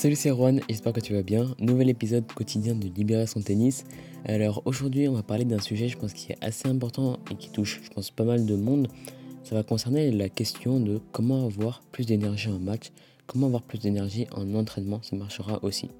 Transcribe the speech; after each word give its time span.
Salut 0.00 0.16
c'est 0.16 0.30
Juan, 0.30 0.62
j'espère 0.66 0.94
que 0.94 1.00
tu 1.00 1.12
vas 1.12 1.22
bien. 1.22 1.54
Nouvel 1.58 1.90
épisode 1.90 2.26
quotidien 2.32 2.74
de 2.74 2.88
Libérer 2.88 3.26
son 3.26 3.42
tennis. 3.42 3.84
Alors 4.24 4.62
aujourd'hui 4.64 5.08
on 5.08 5.12
va 5.12 5.22
parler 5.22 5.44
d'un 5.44 5.58
sujet 5.58 5.88
je 5.88 5.98
pense 5.98 6.14
qui 6.14 6.32
est 6.32 6.38
assez 6.40 6.66
important 6.66 7.18
et 7.30 7.34
qui 7.34 7.50
touche 7.50 7.82
je 7.84 7.90
pense 7.90 8.10
pas 8.10 8.24
mal 8.24 8.46
de 8.46 8.56
monde. 8.56 8.88
Ça 9.44 9.54
va 9.54 9.62
concerner 9.62 10.10
la 10.10 10.30
question 10.30 10.80
de 10.80 11.02
comment 11.12 11.44
avoir 11.44 11.82
plus 11.92 12.06
d'énergie 12.06 12.48
en 12.48 12.58
match, 12.58 12.92
comment 13.26 13.48
avoir 13.48 13.60
plus 13.60 13.78
d'énergie 13.78 14.26
en 14.32 14.54
entraînement, 14.54 15.02
ça 15.02 15.16
marchera 15.16 15.62
aussi. 15.62 15.90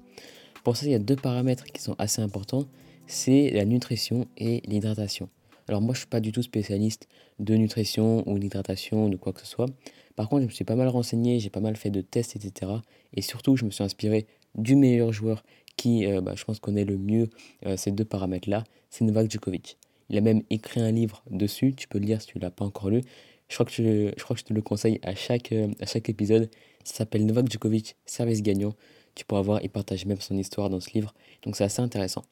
Pour 0.63 0.77
ça 0.77 0.87
il 0.87 0.93
y 0.93 0.95
a 0.95 0.99
deux 0.99 1.15
paramètres 1.15 1.65
qui 1.65 1.79
sont 1.79 1.95
assez 1.99 2.23
importants, 2.23 2.65
c'est 3.05 3.51
la 3.51 3.65
nutrition 3.65 4.25
et 4.35 4.63
l'hydratation. 4.65 5.29
Alors 5.67 5.79
moi 5.79 5.93
je 5.93 5.99
suis 5.99 6.09
pas 6.09 6.21
du 6.21 6.31
tout 6.31 6.41
spécialiste 6.41 7.07
de 7.37 7.53
nutrition 7.53 8.27
ou 8.27 8.39
d'hydratation 8.39 9.05
ou 9.05 9.09
de 9.09 9.17
quoi 9.17 9.31
que 9.31 9.41
ce 9.41 9.45
soit. 9.45 9.67
Par 10.15 10.29
contre, 10.29 10.41
je 10.41 10.47
me 10.47 10.51
suis 10.51 10.65
pas 10.65 10.75
mal 10.75 10.87
renseigné, 10.87 11.39
j'ai 11.39 11.49
pas 11.49 11.59
mal 11.59 11.75
fait 11.75 11.89
de 11.89 12.01
tests, 12.01 12.35
etc. 12.35 12.71
Et 13.13 13.21
surtout, 13.21 13.55
je 13.55 13.65
me 13.65 13.71
suis 13.71 13.83
inspiré 13.83 14.27
du 14.55 14.75
meilleur 14.75 15.11
joueur 15.11 15.43
qui, 15.77 16.05
euh, 16.05 16.21
bah, 16.21 16.33
je 16.35 16.43
pense, 16.43 16.59
connaît 16.59 16.85
le 16.85 16.97
mieux 16.97 17.29
euh, 17.65 17.77
ces 17.77 17.91
deux 17.91 18.05
paramètres-là, 18.05 18.63
c'est 18.89 19.05
Novak 19.05 19.31
Djokovic. 19.31 19.77
Il 20.09 20.17
a 20.17 20.21
même 20.21 20.43
écrit 20.49 20.81
un 20.81 20.91
livre 20.91 21.23
dessus, 21.29 21.73
tu 21.73 21.87
peux 21.87 21.99
le 21.99 22.05
lire 22.05 22.21
si 22.21 22.27
tu 22.27 22.39
l'as 22.39 22.51
pas 22.51 22.65
encore 22.65 22.89
lu. 22.89 23.01
Je 23.47 23.55
crois, 23.55 23.65
que 23.65 23.71
je, 23.71 24.11
je 24.15 24.23
crois 24.23 24.35
que 24.35 24.41
je 24.41 24.45
te 24.45 24.53
le 24.53 24.61
conseille 24.61 24.99
à 25.03 25.15
chaque, 25.15 25.51
euh, 25.51 25.69
à 25.79 25.85
chaque 25.85 26.09
épisode. 26.09 26.49
Ça 26.83 26.95
s'appelle 26.95 27.25
Novak 27.25 27.49
Djokovic, 27.49 27.95
service 28.05 28.41
gagnant. 28.41 28.73
Tu 29.15 29.25
pourras 29.25 29.41
voir, 29.41 29.59
il 29.63 29.69
partage 29.69 30.05
même 30.05 30.21
son 30.21 30.37
histoire 30.37 30.69
dans 30.69 30.79
ce 30.79 30.91
livre. 30.91 31.13
Donc 31.43 31.55
c'est 31.55 31.63
assez 31.63 31.81
intéressant. 31.81 32.23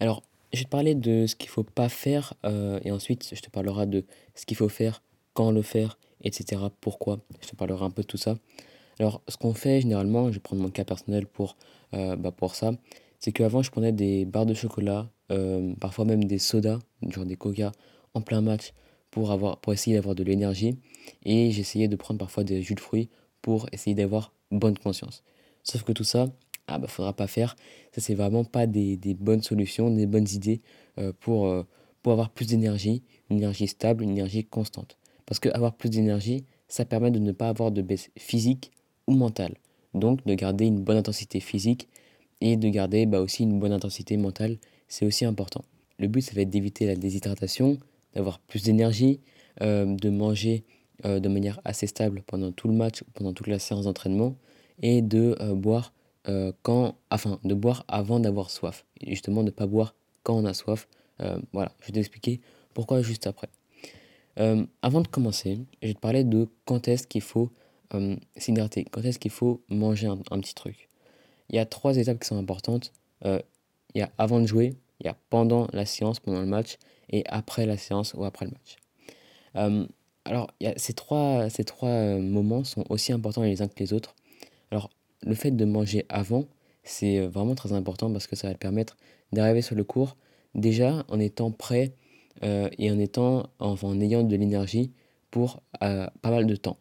Alors, 0.00 0.22
je 0.52 0.60
vais 0.60 0.64
te 0.64 0.70
parler 0.70 0.94
de 0.94 1.26
ce 1.26 1.36
qu'il 1.36 1.48
ne 1.48 1.52
faut 1.52 1.64
pas 1.64 1.88
faire 1.88 2.34
et 2.82 2.90
ensuite 2.90 3.28
je 3.34 3.40
te 3.40 3.50
parlerai 3.50 3.86
de 3.86 4.04
ce 4.34 4.46
qu'il 4.46 4.56
faut 4.56 4.70
faire, 4.70 5.02
quand 5.34 5.50
le 5.50 5.60
faire 5.60 5.98
etc. 6.22 6.62
Pourquoi? 6.80 7.20
Je 7.40 7.48
te 7.48 7.56
parlerai 7.56 7.84
un 7.84 7.90
peu 7.90 8.02
de 8.02 8.06
tout 8.06 8.16
ça. 8.16 8.36
Alors, 8.98 9.22
ce 9.28 9.36
qu'on 9.36 9.54
fait 9.54 9.80
généralement, 9.80 10.28
je 10.28 10.34
vais 10.34 10.40
prendre 10.40 10.62
mon 10.62 10.70
cas 10.70 10.84
personnel 10.84 11.26
pour, 11.26 11.56
euh, 11.94 12.16
bah, 12.16 12.32
pour 12.32 12.54
ça, 12.54 12.72
c'est 13.20 13.32
qu'avant, 13.32 13.62
je 13.62 13.70
prenais 13.70 13.92
des 13.92 14.24
barres 14.24 14.46
de 14.46 14.54
chocolat, 14.54 15.08
euh, 15.30 15.74
parfois 15.80 16.04
même 16.04 16.24
des 16.24 16.38
sodas, 16.38 16.78
genre 17.08 17.24
des 17.24 17.36
coca, 17.36 17.72
en 18.14 18.20
plein 18.20 18.40
match 18.40 18.72
pour, 19.10 19.30
avoir, 19.30 19.58
pour 19.58 19.72
essayer 19.72 19.96
d'avoir 19.96 20.14
de 20.14 20.24
l'énergie. 20.24 20.78
Et 21.24 21.50
j'essayais 21.52 21.88
de 21.88 21.96
prendre 21.96 22.18
parfois 22.18 22.44
des 22.44 22.62
jus 22.62 22.74
de 22.74 22.80
fruits 22.80 23.08
pour 23.40 23.68
essayer 23.72 23.94
d'avoir 23.94 24.32
bonne 24.50 24.76
conscience. 24.76 25.22
Sauf 25.62 25.82
que 25.82 25.92
tout 25.92 26.04
ça, 26.04 26.26
ah 26.66 26.78
bah 26.78 26.88
faudra 26.88 27.12
pas 27.12 27.26
faire. 27.26 27.56
Ça, 27.92 28.00
c'est 28.00 28.14
vraiment 28.14 28.44
pas 28.44 28.66
des, 28.66 28.96
des, 28.96 29.14
bonnes 29.14 29.42
solutions, 29.42 29.90
des 29.90 30.06
bonnes 30.06 30.28
idées 30.32 30.60
euh, 30.98 31.12
pour, 31.20 31.52
pour 32.02 32.12
avoir 32.12 32.30
plus 32.30 32.46
d'énergie, 32.46 33.02
une 33.30 33.38
énergie 33.38 33.68
stable, 33.68 34.02
une 34.02 34.10
énergie 34.10 34.44
constante. 34.44 34.98
Parce 35.28 35.40
qu'avoir 35.40 35.74
plus 35.74 35.90
d'énergie, 35.90 36.44
ça 36.68 36.86
permet 36.86 37.10
de 37.10 37.18
ne 37.18 37.32
pas 37.32 37.50
avoir 37.50 37.70
de 37.70 37.82
baisse 37.82 38.10
physique 38.16 38.72
ou 39.06 39.12
mentale. 39.12 39.54
Donc 39.92 40.24
de 40.24 40.34
garder 40.34 40.64
une 40.64 40.80
bonne 40.80 40.96
intensité 40.96 41.38
physique 41.40 41.86
et 42.40 42.56
de 42.56 42.68
garder 42.68 43.04
bah, 43.04 43.20
aussi 43.20 43.42
une 43.42 43.58
bonne 43.58 43.72
intensité 43.72 44.16
mentale, 44.16 44.56
c'est 44.88 45.04
aussi 45.04 45.26
important. 45.26 45.64
Le 45.98 46.08
but, 46.08 46.22
ça 46.22 46.32
va 46.34 46.42
être 46.42 46.50
d'éviter 46.50 46.86
la 46.86 46.94
déshydratation, 46.94 47.76
d'avoir 48.14 48.38
plus 48.38 48.62
d'énergie, 48.62 49.20
euh, 49.60 49.84
de 49.96 50.08
manger 50.08 50.64
euh, 51.04 51.20
de 51.20 51.28
manière 51.28 51.60
assez 51.64 51.86
stable 51.86 52.22
pendant 52.26 52.50
tout 52.50 52.68
le 52.68 52.74
match, 52.74 53.04
pendant 53.12 53.34
toute 53.34 53.48
la 53.48 53.58
séance 53.58 53.84
d'entraînement, 53.84 54.34
et 54.80 55.02
de 55.02 55.36
euh, 55.40 55.54
boire 55.54 55.92
quand, 56.62 56.94
enfin, 57.10 57.40
de 57.42 57.54
boire 57.54 57.86
avant 57.88 58.20
d'avoir 58.20 58.50
soif. 58.50 58.84
Justement, 59.06 59.42
ne 59.42 59.48
pas 59.48 59.66
boire 59.66 59.94
quand 60.24 60.36
on 60.36 60.44
a 60.44 60.52
soif. 60.52 60.86
voilà, 61.54 61.72
je 61.80 61.86
vais 61.86 61.92
t'expliquer 61.92 62.42
pourquoi 62.74 63.00
juste 63.00 63.26
après. 63.26 63.48
Euh, 64.38 64.64
avant 64.82 65.00
de 65.00 65.08
commencer, 65.08 65.58
je 65.82 65.88
vais 65.88 65.94
te 65.94 65.98
parler 65.98 66.24
de 66.24 66.48
quand 66.64 66.88
est-ce 66.88 67.06
qu'il 67.06 67.22
faut 67.22 67.50
euh, 67.94 68.16
s'hydrater, 68.36 68.84
quand 68.84 69.02
est-ce 69.02 69.18
qu'il 69.18 69.30
faut 69.30 69.62
manger 69.68 70.06
un, 70.06 70.40
petit 70.40 70.54
truc. 70.54 70.88
Il 71.50 71.56
y 71.56 71.58
a 71.58 71.66
trois 71.66 71.96
étapes 71.96 72.20
qui 72.20 72.26
sont 72.26 72.38
importantes. 72.38 72.92
Euh, 73.24 73.40
il 73.94 73.98
y 73.98 74.02
a 74.02 74.10
avant 74.18 74.40
de 74.40 74.46
jouer, 74.46 74.74
il 75.00 75.06
y 75.06 75.08
a 75.08 75.16
pendant 75.30 75.66
la 75.72 75.86
séance, 75.86 76.20
pendant 76.20 76.40
le 76.40 76.46
match, 76.46 76.76
et 77.10 77.24
après 77.26 77.66
la 77.66 77.76
séance 77.76 78.14
ou 78.14 78.24
après 78.24 78.46
le 78.46 78.52
match. 78.52 79.86
alors, 80.24 80.48
il 80.60 80.64
y 80.64 80.66
a 80.70 80.74
ces 80.76 80.92
trois, 80.92 81.48
ces 81.48 81.64
trois 81.64 82.16
moments 82.18 82.62
sont 82.62 82.84
aussi 82.90 83.12
importants 83.12 83.42
les 83.42 83.62
uns 83.62 83.68
que 83.68 83.78
les 83.78 83.92
autres. 83.92 84.14
Alors, 84.70 84.90
le 85.22 85.34
fait 85.34 85.50
de 85.50 85.64
manger 85.64 86.04
avant, 86.10 86.44
c'est 86.84 87.26
vraiment 87.26 87.54
très 87.54 87.72
important 87.72 88.12
parce 88.12 88.26
que 88.26 88.36
ça 88.36 88.48
va 88.48 88.54
te 88.54 88.58
permettre 88.58 88.96
d'arriver 89.32 89.62
sur 89.62 89.74
le 89.74 89.84
cours 89.84 90.16
déjà 90.54 91.04
en 91.08 91.18
étant 91.18 91.50
prêt 91.50 91.92
euh, 91.92 92.07
et 92.42 92.90
en, 92.90 92.98
étant, 92.98 93.48
enfin, 93.58 93.88
en 93.88 94.00
ayant 94.00 94.22
de 94.22 94.36
l'énergie 94.36 94.92
pour 95.30 95.62
euh, 95.82 96.06
pas 96.22 96.30
mal 96.30 96.46
de 96.46 96.56
temps. 96.56 96.78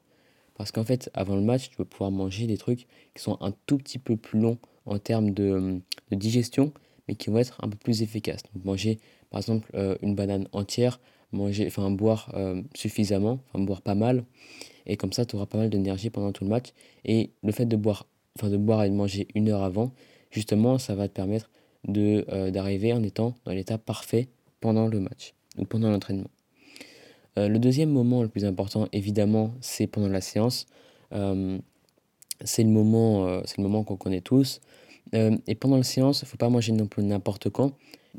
Parce 0.55 0.71
qu'en 0.71 0.83
fait, 0.83 1.09
avant 1.13 1.35
le 1.35 1.41
match, 1.41 1.69
tu 1.69 1.75
vas 1.77 1.85
pouvoir 1.85 2.11
manger 2.11 2.47
des 2.47 2.57
trucs 2.57 2.87
qui 3.13 3.21
sont 3.21 3.37
un 3.41 3.53
tout 3.65 3.77
petit 3.77 3.99
peu 3.99 4.17
plus 4.17 4.39
longs 4.39 4.57
en 4.85 4.97
termes 4.97 5.31
de, 5.31 5.79
de 6.11 6.15
digestion, 6.15 6.73
mais 7.07 7.15
qui 7.15 7.29
vont 7.29 7.37
être 7.37 7.57
un 7.61 7.69
peu 7.69 7.77
plus 7.77 8.01
efficaces. 8.01 8.41
Donc 8.53 8.65
manger 8.65 8.99
par 9.29 9.39
exemple 9.39 9.69
euh, 9.75 9.95
une 10.01 10.15
banane 10.15 10.47
entière, 10.53 10.99
manger, 11.31 11.67
enfin 11.67 11.91
boire 11.91 12.33
suffisamment, 12.73 13.39
enfin 13.47 13.63
boire 13.63 13.81
pas 13.81 13.95
mal, 13.95 14.23
et 14.85 14.97
comme 14.97 15.11
ça 15.11 15.25
tu 15.25 15.35
auras 15.35 15.45
pas 15.45 15.57
mal 15.57 15.69
d'énergie 15.69 16.09
pendant 16.09 16.31
tout 16.31 16.43
le 16.43 16.49
match. 16.49 16.69
Et 17.05 17.31
le 17.43 17.51
fait 17.51 17.65
de 17.65 17.75
boire, 17.75 18.07
enfin 18.37 18.49
de 18.49 18.57
boire 18.57 18.83
et 18.83 18.89
de 18.89 18.95
manger 18.95 19.27
une 19.35 19.49
heure 19.49 19.63
avant, 19.63 19.91
justement, 20.31 20.79
ça 20.79 20.95
va 20.95 21.07
te 21.07 21.13
permettre 21.13 21.51
de 21.87 22.49
d'arriver 22.49 22.93
en 22.93 23.03
étant 23.03 23.35
dans 23.45 23.51
l'état 23.51 23.77
parfait 23.77 24.29
pendant 24.59 24.87
le 24.87 24.99
match 24.99 25.36
ou 25.57 25.65
pendant 25.65 25.89
l'entraînement. 25.89 26.29
Euh, 27.37 27.47
le 27.47 27.59
deuxième 27.59 27.89
moment 27.89 28.23
le 28.23 28.29
plus 28.29 28.45
important, 28.45 28.87
évidemment, 28.91 29.53
c'est 29.61 29.87
pendant 29.87 30.09
la 30.09 30.21
séance. 30.21 30.65
Euh, 31.13 31.57
c'est 32.43 32.63
le 32.63 32.69
moment, 32.69 33.27
euh, 33.27 33.41
c'est 33.45 33.57
le 33.57 33.63
moment 33.63 33.83
qu'on 33.83 33.97
connaît 33.97 34.21
tous. 34.21 34.59
et 35.13 35.55
pendant 35.55 35.77
la 35.77 35.83
séance, 35.83 36.21
il 36.21 36.27
faut 36.27 36.37
pas 36.37 36.49
manger 36.49 36.73
non 36.73 36.87
plus 36.87 37.03
n'importe 37.03 37.49
quand. 37.49 37.71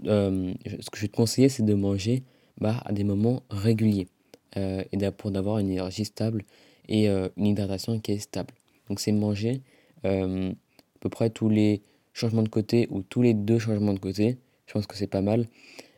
ce 0.05 0.91
que 0.91 0.97
je 0.97 1.03
vais 1.03 1.09
te 1.09 1.17
conseiller, 1.17 1.51
c'est 1.51 1.65
de 1.65 1.75
manger 1.75 2.23
bah, 2.61 2.81
à 2.87 2.93
des 2.93 3.05
moments 3.05 3.43
réguliers 3.51 4.09
et 4.57 5.11
pour 5.11 5.31
d'avoir 5.31 5.59
une 5.59 5.71
énergie 5.71 6.07
stable 6.07 6.45
et 6.89 7.09
une 7.09 7.47
hydratation 7.47 8.01
qui 8.01 8.13
est 8.13 8.19
stable. 8.19 8.55
Donc 8.89 9.01
c'est 9.01 9.13
manger 9.13 9.61
à 10.03 10.99
peu 11.01 11.11
près 11.11 11.29
tous 11.29 11.51
les 11.51 11.83
changements 12.15 12.43
de 12.43 12.49
côté 12.49 12.89
ou 12.91 13.03
tous 13.03 13.21
les 13.21 13.35
deux 13.35 13.59
changements 13.59 13.93
de 13.93 13.99
côté. 13.99 14.39
Je 14.67 14.73
pense 14.73 14.87
que 14.87 14.97
c'est 14.97 15.07
pas 15.07 15.21
mal. 15.21 15.47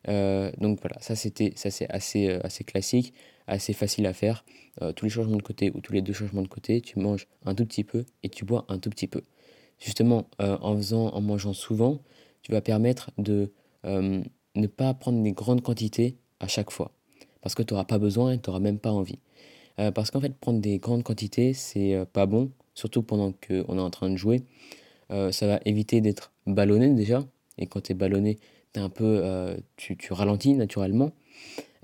Euh, 0.09 0.51
donc 0.59 0.81
voilà, 0.81 0.97
ça 1.01 1.15
c'était 1.15 1.53
ça 1.57 1.71
c'est 1.71 1.89
assez, 1.91 2.29
euh, 2.29 2.41
assez 2.43 2.65
classique, 2.65 3.13
assez 3.47 3.73
facile 3.73 4.07
à 4.07 4.13
faire. 4.13 4.45
Euh, 4.83 4.93
tous 4.93 5.05
les 5.05 5.11
changements 5.11 5.37
de 5.37 5.43
côté 5.43 5.71
ou 5.75 5.81
tous 5.81 5.93
les 5.93 6.03
deux 6.03 6.13
changements 6.13 6.43
de 6.43 6.49
côté, 6.49 6.81
tu 6.81 6.99
manges 6.99 7.27
un 7.45 7.55
tout 7.55 7.67
petit 7.67 7.85
peu 7.85 8.05
et 8.23 8.29
tu 8.29 8.45
bois 8.45 8.65
un 8.69 8.79
tout 8.79 8.91
petit 8.91 9.07
peu. 9.07 9.23
Justement, 9.79 10.29
en 10.39 10.77
faisant, 10.77 11.09
en 11.09 11.23
mangeant 11.23 11.55
souvent, 11.55 12.03
tu 12.43 12.53
vas 12.53 12.61
permettre 12.61 13.11
de 13.17 13.51
ne 13.83 14.67
pas 14.67 14.93
prendre 14.93 15.23
des 15.23 15.33
grandes 15.33 15.63
quantités 15.63 16.19
à 16.39 16.49
chaque 16.49 16.71
fois. 16.71 16.93
Parce 17.41 17.55
que 17.55 17.63
tu 17.63 17.73
n'auras 17.73 17.85
pas 17.85 17.99
besoin 17.99 18.33
et 18.33 18.39
tu 18.39 18.51
n'auras 18.51 18.61
même 18.61 18.79
pas 18.79 18.93
envie. 18.93 19.19
parce 19.95 20.11
qu'en 20.11 20.21
fait, 20.21 20.35
prendre 20.37 20.61
des 20.61 20.79
grandes 20.79 21.03
quantités, 21.03 21.55
c'est 21.55 21.99
pas 22.13 22.27
bon, 22.27 22.51
surtout 22.75 23.03
pendant 23.03 23.33
qu'on 23.33 23.79
est 23.79 23.81
en 23.81 23.89
train 23.89 24.11
de 24.11 24.17
jouer. 24.17 24.43
ça 25.09 25.47
va 25.47 25.61
éviter 25.65 26.03
d'être 26.03 26.31
ballonné 26.47 26.91
déjà. 26.91 27.25
Et 27.57 27.67
quand 27.67 27.81
tu 27.81 27.93
es 27.93 27.95
ballonné, 27.95 28.39
un 28.79 28.89
peu, 28.89 29.21
euh, 29.23 29.57
tu, 29.77 29.97
tu, 29.97 30.13
ralentis 30.13 30.55
naturellement. 30.55 31.13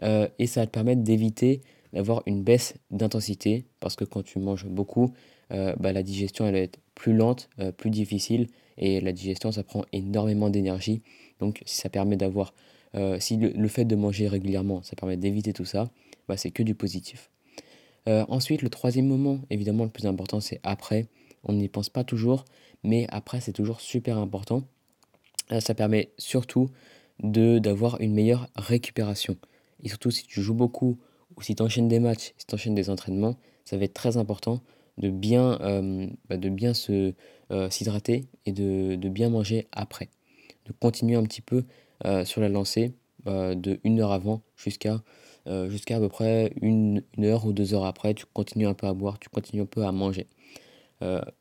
Euh, 0.02 0.28
et 0.38 0.46
ça 0.46 0.60
va 0.60 0.66
te 0.66 0.72
permettre 0.72 1.02
d'éviter 1.02 1.62
d'avoir 1.92 2.22
une 2.26 2.42
baisse 2.42 2.74
d'intensité 2.90 3.64
parce 3.80 3.96
que 3.96 4.04
quand 4.04 4.22
tu 4.22 4.38
manges 4.38 4.66
beaucoup, 4.66 5.12
euh, 5.52 5.74
bah, 5.78 5.92
la 5.92 6.02
digestion 6.02 6.46
elle 6.46 6.54
va 6.54 6.60
être 6.60 6.78
plus 6.94 7.14
lente, 7.14 7.48
plus 7.76 7.90
difficile 7.90 8.48
et 8.78 9.00
la 9.00 9.12
digestion 9.12 9.52
ça 9.52 9.62
prend 9.62 9.84
énormément 9.92 10.50
d'énergie. 10.50 11.02
Donc 11.40 11.62
si 11.64 11.76
ça 11.76 11.88
permet 11.88 12.16
d'avoir, 12.16 12.54
si 13.18 13.36
le, 13.36 13.68
fait 13.68 13.84
de 13.84 13.94
manger 13.96 14.28
régulièrement 14.28 14.82
ça 14.82 14.96
permet 14.96 15.16
d'éviter 15.16 15.52
tout 15.52 15.64
ça, 15.64 15.90
bah, 16.28 16.36
c'est 16.36 16.50
que 16.50 16.62
du 16.62 16.74
positif. 16.74 17.30
ensuite, 18.06 18.62
le 18.62 18.70
troisième 18.70 19.06
moment, 19.06 19.40
évidemment 19.50 19.84
le 19.84 19.90
plus 19.90 20.06
important, 20.06 20.40
c'est 20.40 20.60
après. 20.62 21.06
On 21.44 21.52
n'y 21.52 21.68
pense 21.68 21.90
pas 21.90 22.04
toujours, 22.04 22.44
mais 22.82 23.06
après 23.10 23.40
c'est 23.40 23.52
toujours 23.52 23.80
super 23.80 24.18
important. 24.18 24.64
Euh, 25.52 25.60
ça 25.60 25.74
permet 25.74 26.10
surtout 26.18 26.68
de 27.22 27.58
d'avoir 27.58 28.00
une 28.00 28.12
meilleure 28.12 28.48
récupération. 28.56 29.36
Et 29.82 29.88
surtout 29.88 30.10
si 30.10 30.26
tu 30.26 30.42
joues 30.42 30.54
beaucoup 30.54 30.98
ou 31.36 31.42
si 31.42 31.54
tu 31.54 31.62
enchaînes 31.62 31.88
des 31.88 32.00
matchs, 32.00 32.32
si 32.36 32.46
tu 32.46 32.54
enchaînes 32.54 32.74
des 32.74 32.90
entraînements, 32.90 33.36
ça 33.64 33.76
va 33.76 33.84
être 33.84 33.94
très 33.94 34.16
important 34.16 34.60
de 34.98 35.10
bien, 35.10 35.58
euh, 35.60 36.08
bah, 36.28 36.36
de 36.36 36.48
bien 36.48 36.72
se, 36.72 37.12
euh, 37.50 37.70
s'hydrater 37.70 38.26
et 38.46 38.52
de, 38.52 38.96
de, 38.96 39.08
bien 39.08 39.28
manger 39.28 39.66
après. 39.72 40.08
De 40.64 40.72
continuer 40.72 41.16
un 41.16 41.22
petit 41.24 41.42
peu 41.42 41.64
sur 42.24 42.42
la 42.42 42.50
lancée 42.50 42.92
de 43.24 43.80
une 43.82 44.00
heure 44.00 44.12
avant 44.12 44.42
jusqu'à 44.56 45.02
jusqu'à 45.68 45.96
à 45.96 46.00
peu 46.00 46.10
près 46.10 46.52
une, 46.60 47.02
une, 47.16 47.24
heure 47.24 47.46
ou 47.46 47.54
deux 47.54 47.72
heures 47.72 47.86
après. 47.86 48.12
Tu 48.12 48.26
continues 48.26 48.66
un 48.66 48.74
peu 48.74 48.86
à 48.86 48.92
boire, 48.92 49.18
tu 49.18 49.30
continues 49.30 49.62
un 49.62 49.66
peu 49.66 49.84
à 49.84 49.92
manger. 49.92 50.26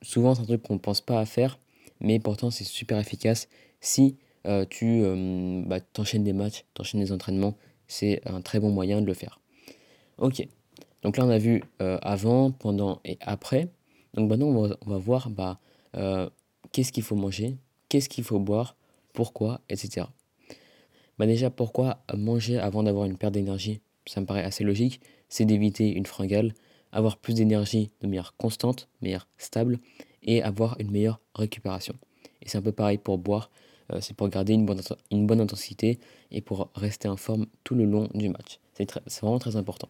souvent 0.02 0.34
c'est 0.36 0.42
un 0.42 0.46
truc 0.46 0.62
qu'on 0.62 0.76
ne 0.76 0.80
pense 0.80 1.02
pas 1.02 1.20
à 1.20 1.26
faire, 1.26 1.60
mais 2.00 2.20
pourtant 2.20 2.52
c'est 2.52 2.64
super 2.64 3.00
efficace 3.00 3.50
si 3.86 4.18
euh, 4.48 4.66
tu 4.68 5.04
euh, 5.04 5.64
bah, 5.66 5.80
t'enchaînes 5.80 6.24
des 6.24 6.34
matchs, 6.34 6.66
t'enchaînes 6.74 7.02
des 7.02 7.12
entraînements, 7.12 7.56
c'est 7.88 8.22
un 8.26 8.42
très 8.42 8.60
bon 8.60 8.72
moyen 8.72 9.02
de 9.02 9.06
le 9.06 9.14
faire. 9.14 9.40
Ok, 10.18 10.48
donc 11.04 11.18
là 11.18 11.26
on 11.26 11.30
a 11.30 11.38
vu 11.38 11.64
euh, 11.82 11.98
avant, 12.02 12.52
pendant 12.52 13.00
et 13.06 13.18
après. 13.22 13.70
Donc 14.14 14.30
maintenant 14.30 14.48
on 14.48 14.90
va, 14.90 14.98
voir 14.98 15.30
bah, 15.30 15.60
qu'est-ce 16.72 16.92
qu'il 16.92 17.04
faut 17.04 17.16
manger, 17.16 17.58
qu'est-ce 17.90 18.10
qu'il 18.10 18.24
faut 18.24 18.40
boire, 18.40 18.76
pourquoi, 19.14 19.62
etc. 19.70 20.08
Bah 21.18 21.26
déjà, 21.26 21.50
pourquoi 21.50 22.00
manger 22.14 22.58
avant 22.58 22.84
d'avoir 22.84 23.06
une 23.06 23.18
perte 23.18 23.34
d'énergie? 23.34 23.82
Ça 24.06 24.20
me 24.20 24.26
paraît 24.26 24.44
assez 24.44 24.64
logique. 24.64 25.00
C'est 25.30 25.46
d'éviter 25.46 25.90
une 25.90 26.06
fringale, 26.06 26.54
avoir 26.92 27.18
plus 27.18 27.34
d'énergie 27.34 27.92
de 28.02 28.08
manière 28.08 28.36
constante, 28.38 28.90
meilleure 29.02 29.28
stable, 29.38 29.80
et 30.24 30.42
avoir 30.44 30.76
une 30.80 30.92
meilleure 30.92 31.20
récupération. 31.36 31.96
Et 32.42 32.50
c'est 32.50 32.58
un 32.58 32.62
peu 32.62 32.72
pareil 32.72 32.98
pour 32.98 33.18
boire. 33.18 33.50
Euh, 33.92 34.00
c'est 34.02 34.16
pour 34.16 34.28
garder 34.30 34.54
une 34.54 34.66
bonne, 34.66 34.82
une 35.12 35.28
bonne 35.28 35.42
intensité 35.42 36.00
et 36.32 36.42
pour 36.42 36.70
rester 36.76 37.08
en 37.08 37.18
forme 37.18 37.46
tout 37.64 37.76
le 37.76 37.86
long 37.86 38.10
du 38.14 38.30
match. 38.30 38.60
C'est 38.74 39.22
vraiment 39.22 39.40
très 39.40 39.56
important. 39.56 39.90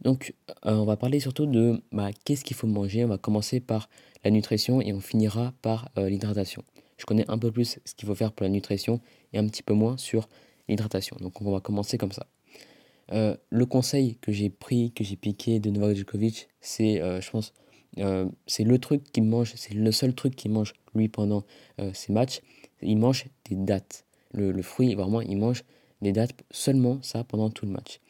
Donc, 0.00 0.34
euh, 0.66 0.72
on 0.72 0.84
va 0.84 0.96
parler 0.96 1.20
surtout 1.20 1.46
de 1.46 1.82
bah, 1.92 2.10
qu'est-ce 2.24 2.44
qu'il 2.44 2.56
faut 2.56 2.66
manger. 2.66 3.04
On 3.04 3.08
va 3.08 3.18
commencer 3.18 3.60
par 3.60 3.88
la 4.24 4.30
nutrition 4.30 4.80
et 4.80 4.92
on 4.92 5.00
finira 5.00 5.52
par 5.62 5.90
euh, 5.98 6.08
l'hydratation. 6.08 6.62
Je 6.96 7.06
connais 7.06 7.28
un 7.28 7.38
peu 7.38 7.50
plus 7.50 7.78
ce 7.84 7.94
qu'il 7.94 8.06
faut 8.06 8.14
faire 8.14 8.32
pour 8.32 8.44
la 8.44 8.50
nutrition 8.50 9.00
et 9.32 9.38
un 9.38 9.46
petit 9.46 9.62
peu 9.62 9.74
moins 9.74 9.96
sur 9.96 10.28
l'hydratation. 10.68 11.16
Donc, 11.20 11.40
on 11.40 11.50
va 11.50 11.60
commencer 11.60 11.98
comme 11.98 12.12
ça. 12.12 12.26
le 13.10 13.64
conseil 13.64 14.16
que 14.16 14.32
j'ai 14.32 14.50
pris, 14.50 14.92
que 14.92 15.04
j'ai 15.04 15.16
piqué 15.16 15.60
de 15.60 15.70
Novak 15.70 15.96
Djokovic, 15.96 16.48
c'est, 16.60 17.00
je 17.20 17.30
pense, 17.30 17.54
c'est 18.46 18.64
le 18.64 18.78
truc 18.78 19.04
qu'il 19.12 19.24
mange, 19.24 19.54
c'est 19.54 19.74
le 19.74 19.92
seul 19.92 20.12
truc 20.14 20.34
qu'il 20.34 20.50
mange 20.50 20.74
lui 20.98 21.08
pendant 21.08 21.44
ses 21.92 22.12
matchs, 22.12 22.40
il 22.82 22.98
mange 22.98 23.26
des 23.48 23.56
dates. 23.56 24.04
Le, 24.32 24.62
fruit, 24.62 24.94
vraiment, 24.94 25.20
il 25.20 25.38
mange 25.38 25.64
des 26.02 26.12
dates 26.12 26.34
seulement 26.50 27.00
ça 27.02 27.24
pendant 27.24 27.50
tout 27.50 27.66
le 27.66 27.72
match. 27.72 28.00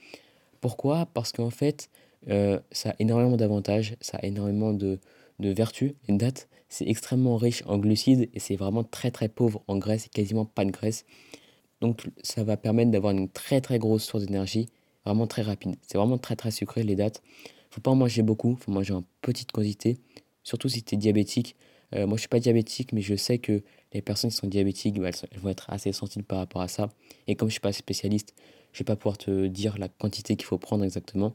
Pourquoi? 0.61 1.07
Parce 1.15 1.33
qu'en 1.33 1.51
fait, 1.51 1.91
euh, 2.29 2.59
ça 2.73 2.91
a 2.91 2.95
énormément 2.99 3.37
d'avantages, 3.37 3.97
ça 4.01 4.19
a 4.19 4.27
énormément 4.27 4.73
de, 4.73 4.99
de 5.39 5.51
vertus. 5.51 5.93
Une 6.09 6.19
date, 6.19 6.49
c'est 6.69 6.87
extrêmement 6.87 7.37
riche 7.37 7.63
en 7.67 7.79
glucides 7.79 8.29
et 8.35 8.41
c'est 8.41 8.57
vraiment 8.57 8.85
très 8.85 9.11
très 9.11 9.29
pauvre 9.29 9.63
en 9.69 9.79
graisse, 9.79 10.09
quasiment 10.09 10.45
pas 10.45 10.65
de 10.65 10.71
graisse. 10.71 11.05
Donc 11.81 12.09
ça 12.23 12.43
va 12.43 12.57
permettre 12.57 12.91
d'avoir 12.91 13.13
une 13.13 13.29
très 13.29 13.61
très 13.61 13.79
grosse 13.79 14.05
source 14.05 14.25
d'énergie, 14.27 14.69
vraiment 15.05 15.27
très 15.27 15.43
rapide. 15.43 15.77
C'est 15.83 15.97
vraiment 15.97 16.19
très 16.19 16.35
très 16.35 16.51
sucré 16.51 16.83
les 16.83 16.97
dates. 16.97 17.23
Faut 17.71 17.81
pas 17.81 17.91
en 17.91 17.97
manger 17.97 18.23
beaucoup, 18.23 18.57
faut 18.61 18.73
manger 18.73 18.95
en 18.95 19.05
petite 19.23 19.53
quantité, 19.53 19.99
surtout 20.43 20.69
si 20.69 20.83
tu 20.83 20.97
es 20.97 20.99
diabétique. 20.99 21.55
Euh, 21.95 22.07
moi 22.07 22.17
je 22.17 22.21
suis 22.21 22.29
pas 22.29 22.41
diabétique, 22.41 22.93
mais 22.93 23.01
je 23.01 23.15
sais 23.15 23.39
que 23.39 23.63
les 23.93 24.03
personnes 24.03 24.31
qui 24.31 24.37
sont 24.37 24.47
diabétiques, 24.47 24.99
bah, 25.01 25.11
elles, 25.31 25.41
vont 25.41 25.49
être 25.49 25.71
assez 25.71 25.93
sensibles 25.93 26.25
par 26.25 26.39
rapport 26.39 26.63
à 26.63 26.69
ça. 26.69 26.91
Et 27.27 27.35
comme 27.35 27.49
je 27.49 27.53
ne 27.53 27.55
suis 27.55 27.61
pas 27.61 27.73
spécialiste, 27.73 28.35
je 28.73 28.79
ne 28.79 28.81
vais 28.81 28.85
pas 28.85 28.97
pouvoir 28.97 29.19
te 29.19 29.47
dire 29.47 29.79
la 29.79 29.89
quantité 29.89 30.37
qu'il 30.37 30.47
faut 30.47 30.59
prendre 30.59 30.85
exactement. 30.85 31.35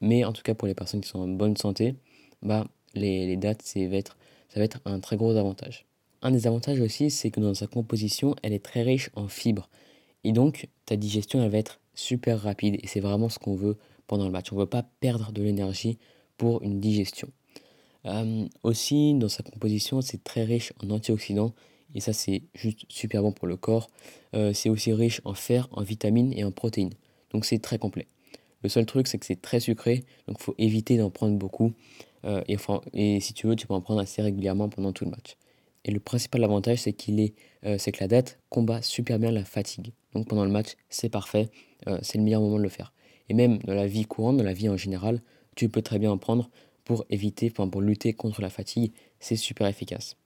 Mais 0.00 0.24
en 0.24 0.32
tout 0.32 0.42
cas, 0.42 0.54
pour 0.54 0.66
les 0.66 0.74
personnes 0.74 1.00
qui 1.00 1.08
sont 1.08 1.20
en 1.20 1.28
bonne 1.28 1.56
santé, 1.56 1.94
bah, 2.42 2.66
les, 2.94 3.36
dates, 3.36 3.62
ça 3.62 3.80
va, 3.86 3.96
être, 3.96 4.16
ça 4.48 4.58
va 4.58 4.64
être 4.64 4.80
un 4.84 4.98
très 5.00 5.16
gros 5.16 5.36
avantage. 5.36 5.86
Un 6.22 6.32
des 6.32 6.46
avantages 6.46 6.80
aussi, 6.80 7.10
c'est 7.10 7.30
que 7.30 7.40
dans 7.40 7.54
sa 7.54 7.66
composition, 7.66 8.34
elle 8.42 8.52
est 8.52 8.64
très 8.64 8.82
riche 8.82 9.10
en 9.14 9.28
fibres. 9.28 9.68
Et 10.24 10.32
donc, 10.32 10.68
ta 10.86 10.96
digestion, 10.96 11.42
elle 11.42 11.50
va 11.50 11.58
être 11.58 11.80
super 11.94 12.40
rapide. 12.40 12.78
Et 12.82 12.86
c'est 12.86 13.00
vraiment 13.00 13.28
ce 13.28 13.38
qu'on 13.38 13.54
veut 13.54 13.76
pendant 14.06 14.24
le 14.24 14.30
match. 14.30 14.52
On 14.52 14.56
ne 14.56 14.60
veut 14.60 14.66
pas 14.66 14.84
perdre 15.00 15.32
de 15.32 15.42
l'énergie 15.42 15.98
pour 16.36 16.62
une 16.62 16.80
digestion. 16.80 17.28
Euh, 18.06 18.46
aussi, 18.62 19.14
dans 19.14 19.28
sa 19.28 19.42
composition, 19.42 20.00
c'est 20.00 20.22
très 20.24 20.44
riche 20.44 20.72
en 20.82 20.90
antioxydants 20.90 21.52
et 21.94 22.00
ça, 22.00 22.12
c'est 22.12 22.42
juste 22.54 22.84
super 22.88 23.22
bon 23.22 23.32
pour 23.32 23.46
le 23.46 23.56
corps. 23.56 23.88
Euh, 24.34 24.52
c'est 24.52 24.68
aussi 24.68 24.92
riche 24.92 25.20
en 25.24 25.34
fer, 25.34 25.68
en 25.72 25.82
vitamines 25.82 26.32
et 26.36 26.44
en 26.44 26.50
protéines. 26.50 26.94
Donc 27.32 27.44
c'est 27.44 27.58
très 27.58 27.78
complet. 27.78 28.06
Le 28.62 28.68
seul 28.68 28.86
truc, 28.86 29.08
c'est 29.08 29.18
que 29.18 29.26
c'est 29.26 29.40
très 29.40 29.60
sucré, 29.60 30.04
donc 30.28 30.36
il 30.38 30.42
faut 30.42 30.54
éviter 30.58 30.96
d'en 30.96 31.10
prendre 31.10 31.36
beaucoup. 31.36 31.72
Euh, 32.24 32.42
et, 32.94 33.20
si 33.20 33.34
tu 33.34 33.46
veux, 33.46 33.56
tu 33.56 33.66
peux 33.66 33.74
en 33.74 33.80
prendre 33.80 34.00
assez 34.00 34.22
régulièrement 34.22 34.68
pendant 34.68 34.92
tout 34.92 35.04
le 35.04 35.10
match. 35.10 35.36
Et 35.84 35.90
le 35.90 35.98
principal 35.98 36.44
avantage, 36.44 36.78
c'est 36.78 36.96
c'est 37.78 37.92
que 37.92 38.00
la 38.00 38.06
date 38.06 38.38
combat 38.50 38.80
super 38.82 39.18
bien 39.18 39.32
la 39.32 39.44
fatigue. 39.44 39.92
Donc 40.14 40.28
pendant 40.28 40.44
le 40.44 40.50
match, 40.50 40.76
c'est 40.90 41.08
parfait, 41.08 41.48
c'est 42.02 42.18
le 42.18 42.22
meilleur 42.22 42.40
moment 42.40 42.58
de 42.58 42.62
le 42.62 42.68
faire. 42.68 42.92
Et 43.28 43.34
même 43.34 43.58
dans 43.58 43.74
la 43.74 43.88
vie 43.88 44.04
courante, 44.04 44.36
dans 44.36 44.44
la 44.44 44.52
vie 44.52 44.68
en 44.68 44.76
général, 44.76 45.20
tu 45.56 45.68
peux 45.68 45.82
très 45.82 45.98
bien 45.98 46.12
en 46.12 46.18
prendre 46.18 46.48
pour 46.84 47.04
éviter, 47.10 47.50
pour 47.50 47.80
lutter 47.80 48.12
contre 48.12 48.40
la 48.42 48.50
fatigue. 48.50 48.92
C'est 49.20 49.36
super 49.36 49.66
efficace. 49.66 50.16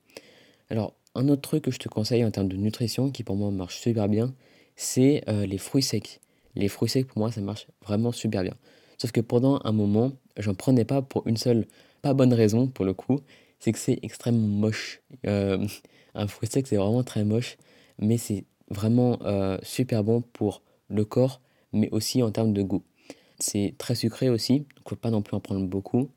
Alors, 0.70 0.94
un 1.14 1.28
autre 1.28 1.42
truc 1.42 1.64
que 1.64 1.70
je 1.70 1.78
te 1.78 1.88
conseille 1.88 2.24
en 2.24 2.30
termes 2.30 2.48
de 2.48 2.56
nutrition, 2.56 3.10
qui 3.10 3.24
pour 3.24 3.36
moi 3.36 3.50
marche 3.50 3.78
super 3.78 4.08
bien, 4.08 4.34
c'est 4.76 5.22
euh, 5.28 5.46
les 5.46 5.58
fruits 5.58 5.82
secs. 5.82 6.20
Les 6.54 6.68
fruits 6.68 6.88
secs, 6.88 7.06
pour 7.06 7.18
moi, 7.18 7.32
ça 7.32 7.40
marche 7.40 7.66
vraiment 7.84 8.12
super 8.12 8.42
bien. 8.42 8.54
Sauf 8.98 9.12
que 9.12 9.20
pendant 9.20 9.60
un 9.64 9.72
moment, 9.72 10.12
j'en 10.36 10.54
prenais 10.54 10.84
pas 10.84 11.02
pour 11.02 11.26
une 11.26 11.36
seule, 11.36 11.66
pas 12.02 12.14
bonne 12.14 12.32
raison 12.32 12.66
pour 12.68 12.84
le 12.84 12.94
coup, 12.94 13.20
c'est 13.58 13.72
que 13.72 13.78
c'est 13.78 13.98
extrêmement 14.02 14.46
moche. 14.46 15.00
Euh, 15.26 15.66
un 16.14 16.26
fruit 16.26 16.48
sec, 16.48 16.66
c'est 16.66 16.76
vraiment 16.76 17.02
très 17.02 17.24
moche, 17.24 17.56
mais 17.98 18.18
c'est 18.18 18.44
vraiment 18.70 19.18
euh, 19.22 19.58
super 19.62 20.04
bon 20.04 20.22
pour 20.22 20.62
le 20.88 21.04
corps, 21.04 21.40
mais 21.72 21.88
aussi 21.90 22.22
en 22.22 22.30
termes 22.30 22.52
de 22.52 22.62
goût. 22.62 22.82
C'est 23.38 23.74
très 23.78 23.94
sucré 23.94 24.30
aussi, 24.30 24.60
donc 24.60 24.88
faut 24.88 24.96
pas 24.96 25.10
non 25.10 25.22
plus 25.22 25.36
en 25.36 25.40
prendre 25.40 25.66
beaucoup. 25.66 26.10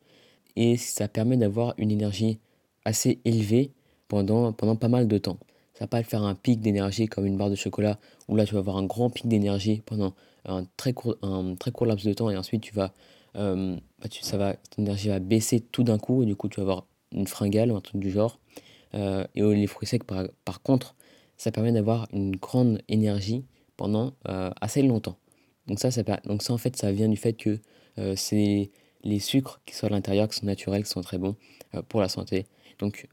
Et 0.60 0.76
ça 0.76 1.08
permet 1.08 1.38
d'avoir 1.38 1.74
une 1.78 1.90
énergie 1.90 2.38
assez 2.84 3.22
élevée 3.24 3.72
pendant, 4.10 4.52
pendant 4.52 4.76
pas 4.76 4.90
mal 4.90 5.08
de 5.08 5.18
temps. 5.18 5.38
Ça 5.74 5.86
va 5.86 5.88
pas 5.88 6.04
faire 6.04 6.24
un 6.24 6.36
pic 6.36 6.60
d'énergie 6.60 7.08
comme 7.08 7.26
une 7.26 7.38
barre 7.38 7.50
de 7.50 7.56
chocolat 7.56 7.98
où 8.28 8.36
là 8.36 8.46
tu 8.46 8.56
vas 8.56 8.60
avoir 8.60 8.76
un 8.76 8.84
grand 8.84 9.10
pic 9.10 9.26
d'énergie 9.26 9.82
pendant 9.86 10.14
un 10.44 10.66
très, 10.76 10.92
court, 10.92 11.16
un 11.22 11.56
très 11.56 11.72
court 11.72 11.88
laps 11.88 12.06
de 12.06 12.12
temps 12.12 12.30
et 12.30 12.36
ensuite 12.36 12.62
tu 12.62 12.76
vas, 12.76 12.92
euh, 13.38 13.78
bah, 14.02 14.10
ça 14.22 14.38
va, 14.38 14.56
ton 14.76 14.82
énergie 14.82 15.08
va 15.08 15.20
baisser 15.20 15.62
tout 15.62 15.84
d'un 15.84 15.98
coup 15.98 16.24
et 16.24 16.26
du 16.26 16.36
coup 16.36 16.50
tu 16.50 16.58
vas 16.58 16.64
avoir 16.64 16.88
une 17.14 17.26
fringale 17.26 17.72
ou 17.72 17.78
un 17.78 17.82
truc 17.82 18.02
du 18.02 18.12
genre. 18.12 18.38
Euh, 18.96 19.26
et 19.36 19.42
les 19.42 19.68
fruits 19.68 19.88
secs 19.88 20.04
par, 20.04 20.26
par 20.44 20.62
contre, 20.62 20.94
ça 21.38 21.54
permet 21.54 21.72
d'avoir 21.72 22.10
une 22.12 22.36
grande 22.36 22.82
énergie 22.90 23.46
pendant 23.78 24.12
euh, 24.28 24.50
assez 24.60 24.82
longtemps. 24.82 25.16
Donc 25.68 25.80
ça, 25.80 25.90
ça, 25.90 26.04
donc 26.26 26.44
ça 26.44 26.52
en 26.52 26.58
fait 26.58 26.76
ça 26.76 26.92
vient 26.92 27.08
du 27.08 27.16
fait 27.16 27.32
que 27.32 27.60
c'est 28.16 28.72
les 29.04 29.20
sucres 29.20 29.62
qui 29.66 29.76
sont 29.76 29.88
à 29.88 29.90
l'intérieur, 29.90 30.28
qui 30.28 30.38
sont 30.38 30.46
naturels, 30.46 30.84
qui 30.84 30.90
sont 30.90 31.02
très 31.02 31.18
bons 31.18 31.36
pour 31.88 32.02
la 32.02 32.10
santé. 32.10 32.46
Donc 32.80 33.08